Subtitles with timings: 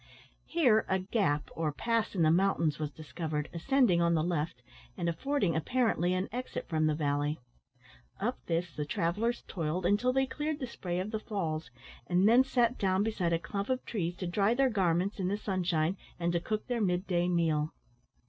[0.47, 4.63] Here a gap or pass in the mountains was discovered, ascending on the left,
[4.97, 7.37] and affording, apparently, an exit from the valley.
[8.19, 11.69] Up this the travellers toiled until they cleared the spray of the falls,
[12.07, 15.37] and then sat down beside a clump of trees to dry their garments in the
[15.37, 17.69] sunshine and to cook their mid day meal.